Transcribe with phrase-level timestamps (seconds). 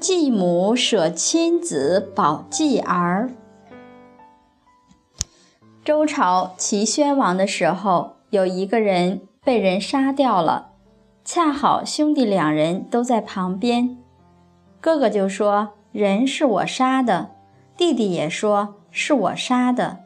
[0.00, 3.30] 继母舍亲子保继儿。
[5.84, 10.70] 周朝齐宣王的时候，有一个人被人杀掉了，
[11.22, 13.98] 恰好兄弟两人都在旁边，
[14.80, 17.32] 哥哥就说：“人是我杀的。”
[17.76, 19.98] 弟弟也说：“是我杀的。”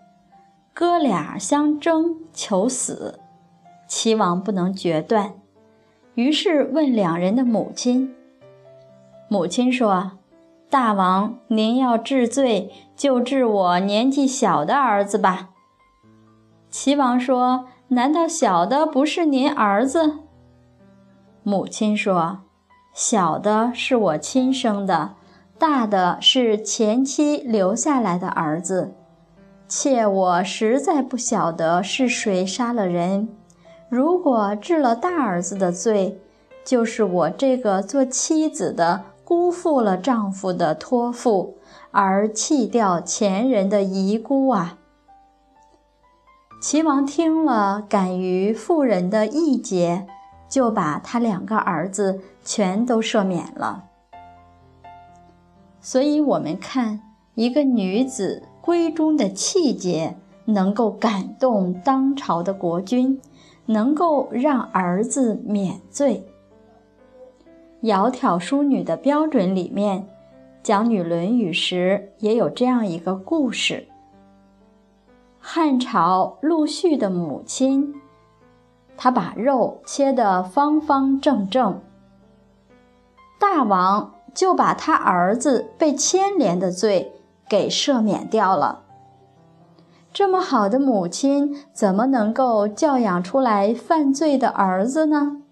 [0.75, 3.21] 哥俩相争求死，
[3.87, 5.35] 齐王不能决断，
[6.17, 8.13] 于是问两人的母亲。
[9.29, 10.13] 母亲说
[10.71, 15.51] ：“大王，您要治罪，就治我年纪小的儿子吧。”
[16.71, 20.19] 齐王说：“难道小的不是您儿子？”
[21.43, 22.41] 母亲说
[22.93, 25.15] ：“小的是我亲生的，
[25.59, 28.95] 大的是前妻留下来的儿子。
[29.67, 33.29] 妾我实在不晓得是谁杀了人。
[33.89, 36.21] 如果治了大儿子的罪，
[36.65, 41.57] 就是我这个做妻子的。”辜负了丈夫的托付，
[41.91, 44.79] 而弃掉前人的遗孤啊！
[46.61, 50.07] 齐王听了，感于妇人的义节，
[50.49, 53.85] 就把他两个儿子全都赦免了。
[55.81, 57.01] 所以，我们看
[57.35, 63.21] 一个女子闺中的气节，能够感动当朝的国君，
[63.67, 66.27] 能够让儿子免罪。
[67.85, 70.09] 窈窕淑女的标准里面，
[70.63, 73.89] 讲《女论语》时也有这样一个故事：
[75.39, 77.95] 汉朝陆续的母亲，
[78.97, 81.83] 她把肉切得方方正正，
[83.39, 87.13] 大王就把他儿子被牵连的罪
[87.47, 88.81] 给赦免掉了。
[90.11, 95.43] 这么好的母亲，怎么能够教养出来犯罪的儿子呢？